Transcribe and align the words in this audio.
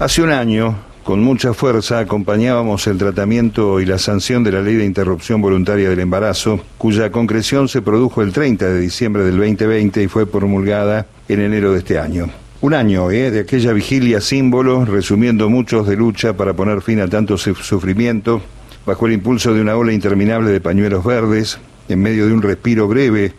Hace 0.00 0.22
un 0.22 0.30
año, 0.30 0.78
con 1.04 1.20
mucha 1.20 1.52
fuerza, 1.52 1.98
acompañábamos 1.98 2.86
el 2.86 2.96
tratamiento 2.96 3.80
y 3.80 3.84
la 3.84 3.98
sanción 3.98 4.42
de 4.42 4.50
la 4.50 4.62
ley 4.62 4.76
de 4.76 4.86
interrupción 4.86 5.42
voluntaria 5.42 5.90
del 5.90 6.00
embarazo, 6.00 6.58
cuya 6.78 7.12
concreción 7.12 7.68
se 7.68 7.82
produjo 7.82 8.22
el 8.22 8.32
30 8.32 8.66
de 8.66 8.80
diciembre 8.80 9.24
del 9.24 9.36
2020 9.36 10.02
y 10.02 10.08
fue 10.08 10.24
promulgada 10.24 11.04
en 11.28 11.42
enero 11.42 11.72
de 11.72 11.80
este 11.80 11.98
año. 11.98 12.30
Un 12.62 12.72
año 12.72 13.10
¿eh? 13.10 13.30
de 13.30 13.40
aquella 13.40 13.74
vigilia 13.74 14.22
símbolo, 14.22 14.86
resumiendo 14.86 15.50
muchos 15.50 15.86
de 15.86 15.96
lucha 15.96 16.32
para 16.32 16.54
poner 16.54 16.80
fin 16.80 17.00
a 17.00 17.06
tanto 17.06 17.36
sufrimiento, 17.36 18.40
bajo 18.86 19.06
el 19.06 19.12
impulso 19.12 19.52
de 19.52 19.60
una 19.60 19.76
ola 19.76 19.92
interminable 19.92 20.50
de 20.50 20.62
pañuelos 20.62 21.04
verdes, 21.04 21.58
en 21.90 22.00
medio 22.00 22.26
de 22.26 22.32
un 22.32 22.40
respiro 22.40 22.88
breve 22.88 23.34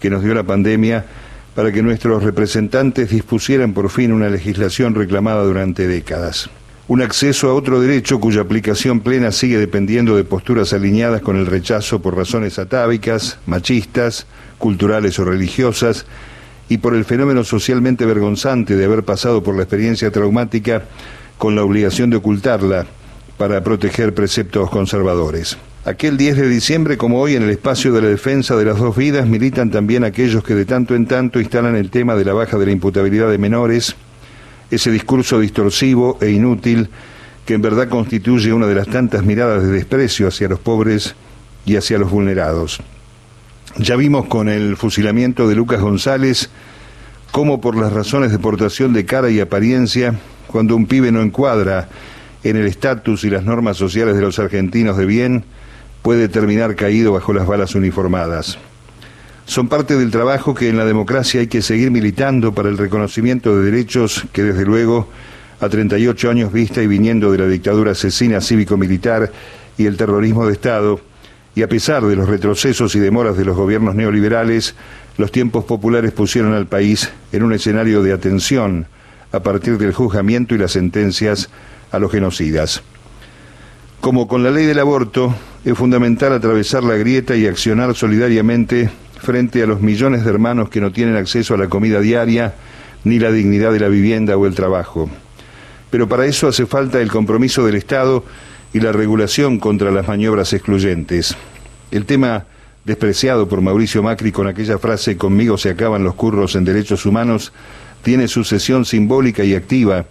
que 0.00 0.10
nos 0.10 0.24
dio 0.24 0.34
la 0.34 0.42
pandemia, 0.42 1.04
para 1.54 1.72
que 1.72 1.82
nuestros 1.82 2.22
representantes 2.22 3.10
dispusieran 3.10 3.72
por 3.72 3.90
fin 3.90 4.12
una 4.12 4.28
legislación 4.28 4.94
reclamada 4.94 5.42
durante 5.42 5.86
décadas. 5.86 6.50
Un 6.88 7.02
acceso 7.02 7.48
a 7.48 7.54
otro 7.54 7.80
derecho 7.80 8.18
cuya 8.18 8.40
aplicación 8.40 9.00
plena 9.00 9.30
sigue 9.30 9.58
dependiendo 9.58 10.16
de 10.16 10.24
posturas 10.24 10.72
alineadas 10.72 11.20
con 11.22 11.36
el 11.36 11.46
rechazo 11.46 12.02
por 12.02 12.16
razones 12.16 12.58
atávicas, 12.58 13.38
machistas, 13.46 14.26
culturales 14.58 15.18
o 15.18 15.24
religiosas, 15.24 16.06
y 16.68 16.78
por 16.78 16.94
el 16.94 17.04
fenómeno 17.04 17.44
socialmente 17.44 18.06
vergonzante 18.06 18.76
de 18.76 18.84
haber 18.84 19.04
pasado 19.04 19.42
por 19.42 19.56
la 19.56 19.62
experiencia 19.62 20.10
traumática 20.10 20.84
con 21.36 21.56
la 21.56 21.64
obligación 21.64 22.10
de 22.10 22.16
ocultarla 22.16 22.86
para 23.36 23.62
proteger 23.62 24.14
preceptos 24.14 24.70
conservadores. 24.70 25.56
Aquel 25.86 26.18
10 26.18 26.36
de 26.36 26.48
diciembre, 26.50 26.98
como 26.98 27.18
hoy, 27.20 27.36
en 27.36 27.42
el 27.42 27.48
espacio 27.48 27.94
de 27.94 28.02
la 28.02 28.08
defensa 28.08 28.54
de 28.54 28.66
las 28.66 28.78
dos 28.78 28.94
vidas, 28.94 29.26
militan 29.26 29.70
también 29.70 30.04
aquellos 30.04 30.44
que 30.44 30.54
de 30.54 30.66
tanto 30.66 30.94
en 30.94 31.06
tanto 31.06 31.40
instalan 31.40 31.74
el 31.74 31.90
tema 31.90 32.14
de 32.16 32.26
la 32.26 32.34
baja 32.34 32.58
de 32.58 32.66
la 32.66 32.72
imputabilidad 32.72 33.30
de 33.30 33.38
menores, 33.38 33.96
ese 34.70 34.90
discurso 34.90 35.40
distorsivo 35.40 36.18
e 36.20 36.28
inútil 36.32 36.90
que 37.46 37.54
en 37.54 37.62
verdad 37.62 37.88
constituye 37.88 38.52
una 38.52 38.66
de 38.66 38.74
las 38.74 38.88
tantas 38.88 39.24
miradas 39.24 39.62
de 39.62 39.70
desprecio 39.70 40.28
hacia 40.28 40.48
los 40.48 40.60
pobres 40.60 41.14
y 41.64 41.76
hacia 41.76 41.96
los 41.96 42.10
vulnerados. 42.10 42.82
Ya 43.78 43.96
vimos 43.96 44.26
con 44.26 44.50
el 44.50 44.76
fusilamiento 44.76 45.48
de 45.48 45.54
Lucas 45.54 45.80
González 45.80 46.50
cómo 47.32 47.62
por 47.62 47.74
las 47.74 47.90
razones 47.90 48.32
de 48.32 48.38
portación 48.38 48.92
de 48.92 49.06
cara 49.06 49.30
y 49.30 49.40
apariencia, 49.40 50.14
cuando 50.46 50.76
un 50.76 50.86
pibe 50.86 51.10
no 51.10 51.22
encuadra 51.22 51.88
en 52.44 52.56
el 52.56 52.66
estatus 52.66 53.24
y 53.24 53.30
las 53.30 53.44
normas 53.44 53.78
sociales 53.78 54.14
de 54.14 54.20
los 54.20 54.38
argentinos 54.38 54.98
de 54.98 55.06
bien, 55.06 55.44
puede 56.02 56.28
terminar 56.28 56.76
caído 56.76 57.12
bajo 57.12 57.32
las 57.32 57.46
balas 57.46 57.74
uniformadas. 57.74 58.58
Son 59.46 59.68
parte 59.68 59.96
del 59.96 60.10
trabajo 60.10 60.54
que 60.54 60.68
en 60.68 60.76
la 60.76 60.84
democracia 60.84 61.40
hay 61.40 61.48
que 61.48 61.62
seguir 61.62 61.90
militando 61.90 62.54
para 62.54 62.68
el 62.68 62.78
reconocimiento 62.78 63.56
de 63.56 63.70
derechos 63.70 64.26
que 64.32 64.44
desde 64.44 64.64
luego, 64.64 65.08
a 65.60 65.68
38 65.68 66.30
años 66.30 66.52
vista 66.52 66.82
y 66.82 66.86
viniendo 66.86 67.32
de 67.32 67.38
la 67.38 67.48
dictadura 67.48 67.92
asesina 67.92 68.40
cívico-militar 68.40 69.32
y 69.76 69.86
el 69.86 69.96
terrorismo 69.96 70.46
de 70.46 70.52
Estado, 70.52 71.00
y 71.54 71.62
a 71.62 71.68
pesar 71.68 72.04
de 72.04 72.14
los 72.14 72.28
retrocesos 72.28 72.94
y 72.94 73.00
demoras 73.00 73.36
de 73.36 73.44
los 73.44 73.56
gobiernos 73.56 73.94
neoliberales, 73.94 74.76
los 75.18 75.32
tiempos 75.32 75.64
populares 75.64 76.12
pusieron 76.12 76.54
al 76.54 76.66
país 76.66 77.10
en 77.32 77.42
un 77.42 77.52
escenario 77.52 78.02
de 78.02 78.12
atención 78.12 78.86
a 79.32 79.40
partir 79.40 79.78
del 79.78 79.92
juzgamiento 79.92 80.54
y 80.54 80.58
las 80.58 80.72
sentencias 80.72 81.50
a 81.90 81.98
los 81.98 82.12
genocidas. 82.12 82.82
Como 84.00 84.28
con 84.28 84.42
la 84.42 84.50
ley 84.50 84.66
del 84.66 84.78
aborto, 84.78 85.34
es 85.64 85.76
fundamental 85.76 86.32
atravesar 86.32 86.82
la 86.82 86.94
grieta 86.96 87.36
y 87.36 87.46
accionar 87.46 87.94
solidariamente 87.94 88.90
frente 89.20 89.62
a 89.62 89.66
los 89.66 89.80
millones 89.80 90.24
de 90.24 90.30
hermanos 90.30 90.70
que 90.70 90.80
no 90.80 90.92
tienen 90.92 91.16
acceso 91.16 91.54
a 91.54 91.58
la 91.58 91.68
comida 91.68 92.00
diaria 92.00 92.54
ni 93.04 93.18
la 93.18 93.30
dignidad 93.30 93.72
de 93.72 93.80
la 93.80 93.88
vivienda 93.88 94.36
o 94.36 94.46
el 94.46 94.54
trabajo. 94.54 95.10
Pero 95.90 96.08
para 96.08 96.26
eso 96.26 96.48
hace 96.48 96.66
falta 96.66 97.00
el 97.00 97.10
compromiso 97.10 97.66
del 97.66 97.74
Estado 97.74 98.24
y 98.72 98.80
la 98.80 98.92
regulación 98.92 99.58
contra 99.58 99.90
las 99.90 100.08
maniobras 100.08 100.52
excluyentes. 100.52 101.36
El 101.90 102.06
tema 102.06 102.46
despreciado 102.84 103.48
por 103.48 103.60
Mauricio 103.60 104.02
Macri 104.02 104.32
con 104.32 104.46
aquella 104.46 104.78
frase 104.78 105.16
conmigo 105.16 105.58
se 105.58 105.70
acaban 105.70 106.04
los 106.04 106.14
curros 106.14 106.54
en 106.54 106.64
derechos 106.64 107.04
humanos 107.04 107.52
tiene 108.02 108.28
sucesión 108.28 108.86
simbólica 108.86 109.44
y 109.44 109.54
activa 109.54 110.06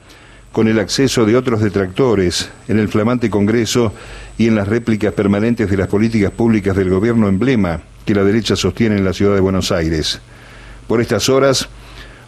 con 0.52 0.68
el 0.68 0.80
acceso 0.80 1.26
de 1.26 1.36
otros 1.36 1.62
detractores 1.62 2.50
en 2.68 2.80
el 2.80 2.88
flamante 2.88 3.30
Congreso 3.30 3.94
y 4.38 4.48
en 4.48 4.56
las 4.56 4.68
réplicas 4.68 5.14
permanentes 5.14 5.70
de 5.70 5.78
las 5.78 5.88
políticas 5.88 6.32
públicas 6.32 6.76
del 6.76 6.90
gobierno 6.90 7.28
emblema 7.28 7.82
que 8.06 8.16
la 8.16 8.24
derecha 8.24 8.56
sostiene 8.56 8.98
en 8.98 9.06
la 9.06 9.14
ciudad 9.14 9.36
de 9.36 9.42
Buenos 9.42 9.72
Aires. 9.72 10.20
Por 10.88 11.02
estas 11.02 11.30
horas, 11.30 11.70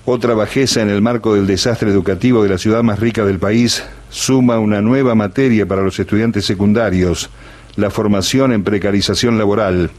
otra 0.06 0.34
bajeza 0.34 0.82
en 0.82 0.90
el 0.90 1.02
marco 1.02 1.34
del 1.34 1.48
desastre 1.48 1.90
educativo 1.90 2.44
de 2.44 2.50
la 2.50 2.58
ciudad 2.58 2.84
más 2.84 3.00
rica 3.00 3.26
del 3.26 3.40
país 3.40 3.84
suma 4.10 4.60
una 4.60 4.82
nueva 4.82 5.16
materia 5.16 5.66
para 5.66 5.82
los 5.82 6.00
estudiantes 6.00 6.46
secundarios, 6.46 7.30
la 7.76 7.90
formación 7.90 8.52
en 8.52 8.64
precarización 8.64 9.38
laboral, 9.38 9.90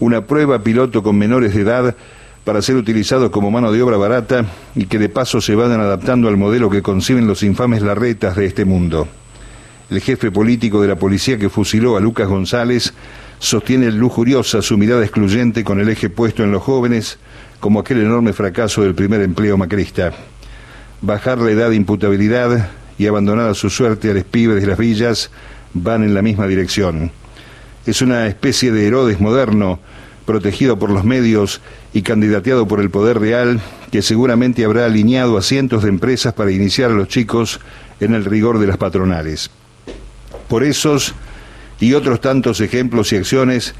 una 0.00 0.26
prueba 0.26 0.62
piloto 0.62 1.02
con 1.02 1.18
menores 1.18 1.54
de 1.54 1.62
edad 1.62 1.96
para 2.48 2.62
ser 2.62 2.76
utilizados 2.76 3.28
como 3.28 3.50
mano 3.50 3.70
de 3.70 3.82
obra 3.82 3.98
barata 3.98 4.46
y 4.74 4.86
que 4.86 4.98
de 4.98 5.10
paso 5.10 5.38
se 5.38 5.54
vayan 5.54 5.82
adaptando 5.82 6.28
al 6.28 6.38
modelo 6.38 6.70
que 6.70 6.80
conciben 6.80 7.26
los 7.26 7.42
infames 7.42 7.82
larretas 7.82 8.36
de 8.36 8.46
este 8.46 8.64
mundo. 8.64 9.06
El 9.90 10.00
jefe 10.00 10.30
político 10.30 10.80
de 10.80 10.88
la 10.88 10.96
policía 10.96 11.36
que 11.36 11.50
fusiló 11.50 11.98
a 11.98 12.00
Lucas 12.00 12.26
González 12.26 12.94
sostiene 13.38 13.92
lujuriosa 13.92 14.62
su 14.62 14.78
mirada 14.78 15.02
excluyente 15.02 15.62
con 15.62 15.78
el 15.78 15.90
eje 15.90 16.08
puesto 16.08 16.42
en 16.42 16.50
los 16.50 16.62
jóvenes 16.62 17.18
como 17.60 17.80
aquel 17.80 18.00
enorme 18.00 18.32
fracaso 18.32 18.80
del 18.80 18.94
primer 18.94 19.20
empleo 19.20 19.58
macrista. 19.58 20.14
Bajar 21.02 21.36
la 21.36 21.50
edad 21.50 21.68
de 21.68 21.76
imputabilidad 21.76 22.70
y 22.96 23.08
abandonar 23.08 23.50
a 23.50 23.54
su 23.54 23.68
suerte 23.68 24.10
a 24.10 24.14
los 24.14 24.24
pibes 24.24 24.62
de 24.62 24.68
las 24.68 24.78
villas 24.78 25.30
van 25.74 26.02
en 26.02 26.14
la 26.14 26.22
misma 26.22 26.46
dirección. 26.46 27.10
Es 27.84 28.00
una 28.00 28.26
especie 28.26 28.72
de 28.72 28.86
Herodes 28.86 29.20
moderno 29.20 29.80
protegido 30.28 30.78
por 30.78 30.90
los 30.90 31.04
medios 31.04 31.62
y 31.94 32.02
candidateado 32.02 32.68
por 32.68 32.80
el 32.80 32.90
poder 32.90 33.18
real, 33.18 33.62
que 33.90 34.02
seguramente 34.02 34.62
habrá 34.62 34.84
alineado 34.84 35.38
a 35.38 35.42
cientos 35.42 35.84
de 35.84 35.88
empresas 35.88 36.34
para 36.34 36.52
iniciar 36.52 36.90
a 36.90 36.94
los 36.94 37.08
chicos 37.08 37.60
en 37.98 38.12
el 38.12 38.26
rigor 38.26 38.58
de 38.58 38.66
las 38.66 38.76
patronales. 38.76 39.50
Por 40.46 40.64
esos 40.64 41.14
y 41.80 41.94
otros 41.94 42.20
tantos 42.20 42.60
ejemplos 42.60 43.10
y 43.14 43.16
acciones, 43.16 43.74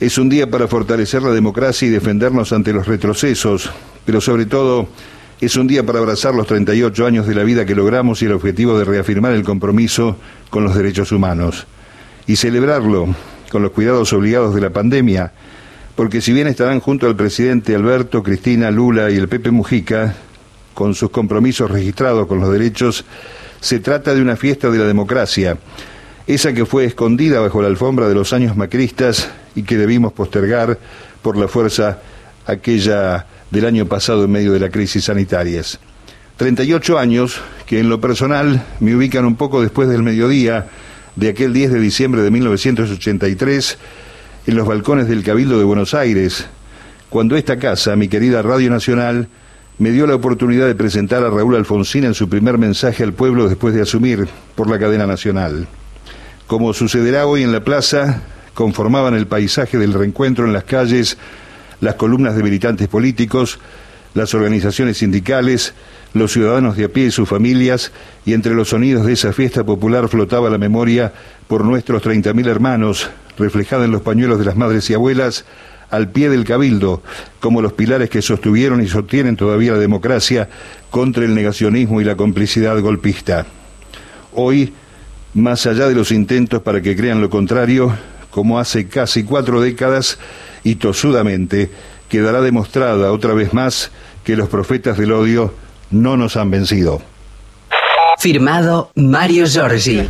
es 0.00 0.16
un 0.16 0.30
día 0.30 0.50
para 0.50 0.66
fortalecer 0.66 1.22
la 1.22 1.30
democracia 1.30 1.86
y 1.86 1.90
defendernos 1.90 2.54
ante 2.54 2.72
los 2.72 2.86
retrocesos, 2.86 3.68
pero 4.06 4.22
sobre 4.22 4.46
todo 4.46 4.88
es 5.42 5.56
un 5.56 5.66
día 5.66 5.84
para 5.84 5.98
abrazar 5.98 6.34
los 6.34 6.46
38 6.46 7.04
años 7.04 7.26
de 7.26 7.34
la 7.34 7.44
vida 7.44 7.66
que 7.66 7.74
logramos 7.74 8.22
y 8.22 8.24
el 8.24 8.32
objetivo 8.32 8.78
de 8.78 8.86
reafirmar 8.86 9.34
el 9.34 9.44
compromiso 9.44 10.16
con 10.48 10.64
los 10.64 10.74
derechos 10.74 11.12
humanos. 11.12 11.66
Y 12.26 12.36
celebrarlo 12.36 13.14
con 13.50 13.60
los 13.60 13.72
cuidados 13.72 14.10
obligados 14.14 14.54
de 14.54 14.62
la 14.62 14.70
pandemia, 14.70 15.32
porque 15.94 16.20
si 16.20 16.32
bien 16.32 16.46
estarán 16.46 16.80
junto 16.80 17.06
al 17.06 17.16
presidente 17.16 17.74
Alberto, 17.74 18.22
Cristina, 18.22 18.70
Lula 18.70 19.10
y 19.10 19.16
el 19.16 19.28
Pepe 19.28 19.50
Mujica, 19.50 20.14
con 20.74 20.94
sus 20.94 21.10
compromisos 21.10 21.70
registrados 21.70 22.26
con 22.26 22.40
los 22.40 22.50
derechos, 22.50 23.04
se 23.60 23.78
trata 23.78 24.14
de 24.14 24.22
una 24.22 24.36
fiesta 24.36 24.70
de 24.70 24.78
la 24.78 24.86
democracia, 24.86 25.58
esa 26.26 26.52
que 26.52 26.66
fue 26.66 26.84
escondida 26.84 27.40
bajo 27.40 27.60
la 27.60 27.68
alfombra 27.68 28.08
de 28.08 28.14
los 28.14 28.32
años 28.32 28.56
macristas 28.56 29.30
y 29.54 29.64
que 29.64 29.76
debimos 29.76 30.12
postergar 30.12 30.78
por 31.20 31.36
la 31.36 31.48
fuerza 31.48 32.00
aquella 32.46 33.26
del 33.50 33.66
año 33.66 33.86
pasado 33.86 34.24
en 34.24 34.30
medio 34.30 34.52
de 34.52 34.60
la 34.60 34.70
crisis 34.70 35.04
sanitarias. 35.04 35.78
38 36.38 36.98
años 36.98 37.40
que 37.66 37.80
en 37.80 37.88
lo 37.88 38.00
personal 38.00 38.64
me 38.80 38.96
ubican 38.96 39.24
un 39.24 39.36
poco 39.36 39.60
después 39.60 39.88
del 39.88 40.02
mediodía 40.02 40.68
de 41.16 41.28
aquel 41.28 41.52
10 41.52 41.72
de 41.72 41.80
diciembre 41.80 42.22
de 42.22 42.30
1983 42.30 43.78
en 44.46 44.56
los 44.56 44.66
balcones 44.66 45.08
del 45.08 45.22
Cabildo 45.22 45.58
de 45.58 45.64
Buenos 45.64 45.94
Aires, 45.94 46.46
cuando 47.08 47.36
esta 47.36 47.58
casa, 47.58 47.94
mi 47.96 48.08
querida 48.08 48.42
Radio 48.42 48.70
Nacional, 48.70 49.28
me 49.78 49.90
dio 49.90 50.06
la 50.06 50.14
oportunidad 50.14 50.66
de 50.66 50.74
presentar 50.74 51.22
a 51.24 51.30
Raúl 51.30 51.56
Alfonsín 51.56 52.04
en 52.04 52.14
su 52.14 52.28
primer 52.28 52.58
mensaje 52.58 53.04
al 53.04 53.12
pueblo 53.12 53.48
después 53.48 53.74
de 53.74 53.82
asumir 53.82 54.28
por 54.54 54.68
la 54.68 54.78
cadena 54.78 55.06
nacional. 55.06 55.66
Como 56.46 56.72
sucederá 56.72 57.26
hoy 57.26 57.42
en 57.42 57.52
la 57.52 57.64
plaza, 57.64 58.22
conformaban 58.54 59.14
el 59.14 59.26
paisaje 59.26 59.78
del 59.78 59.94
reencuentro 59.94 60.44
en 60.44 60.52
las 60.52 60.64
calles 60.64 61.16
las 61.80 61.96
columnas 61.96 62.36
de 62.36 62.42
militantes 62.42 62.88
políticos, 62.88 63.58
las 64.14 64.34
organizaciones 64.34 64.98
sindicales, 64.98 65.74
los 66.14 66.32
ciudadanos 66.32 66.76
de 66.76 66.84
a 66.84 66.88
pie 66.88 67.06
y 67.06 67.10
sus 67.10 67.28
familias, 67.28 67.92
y 68.24 68.34
entre 68.34 68.54
los 68.54 68.68
sonidos 68.68 69.04
de 69.04 69.14
esa 69.14 69.32
fiesta 69.32 69.64
popular 69.64 70.08
flotaba 70.08 70.48
la 70.48 70.58
memoria 70.58 71.12
por 71.48 71.64
nuestros 71.64 72.02
30.000 72.02 72.46
hermanos, 72.46 73.10
reflejada 73.38 73.84
en 73.84 73.92
los 73.92 74.02
pañuelos 74.02 74.38
de 74.38 74.44
las 74.44 74.56
madres 74.56 74.88
y 74.90 74.94
abuelas, 74.94 75.44
al 75.90 76.10
pie 76.10 76.30
del 76.30 76.44
cabildo, 76.44 77.02
como 77.38 77.60
los 77.60 77.74
pilares 77.74 78.08
que 78.08 78.22
sostuvieron 78.22 78.82
y 78.82 78.88
sostienen 78.88 79.36
todavía 79.36 79.72
la 79.72 79.78
democracia 79.78 80.48
contra 80.90 81.24
el 81.24 81.34
negacionismo 81.34 82.00
y 82.00 82.04
la 82.04 82.16
complicidad 82.16 82.80
golpista. 82.80 83.46
Hoy, 84.32 84.72
más 85.34 85.66
allá 85.66 85.88
de 85.88 85.94
los 85.94 86.10
intentos 86.10 86.62
para 86.62 86.80
que 86.80 86.96
crean 86.96 87.20
lo 87.20 87.28
contrario, 87.28 87.94
como 88.30 88.58
hace 88.58 88.88
casi 88.88 89.24
cuatro 89.24 89.60
décadas, 89.60 90.18
y 90.64 90.76
tosudamente, 90.76 91.70
quedará 92.08 92.40
demostrada 92.40 93.12
otra 93.12 93.34
vez 93.34 93.52
más 93.52 93.90
que 94.24 94.36
los 94.36 94.48
profetas 94.48 94.96
del 94.96 95.12
odio 95.12 95.52
no 95.90 96.16
nos 96.16 96.36
han 96.36 96.50
vencido. 96.50 97.02
Firmado 98.18 98.90
Mario 98.94 99.46
Giorgi. 99.46 100.08